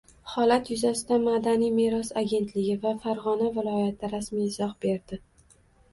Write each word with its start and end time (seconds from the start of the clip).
Holat 0.35 0.69
yuzasidan 0.71 1.21
Madaniy 1.27 1.69
meros 1.81 2.09
agentligi 2.23 2.79
va 2.87 2.95
Farg‘ona 3.05 3.53
viloyati 3.59 4.13
rasmiy 4.15 4.45
izoh 4.51 4.73
berdi 4.87 5.21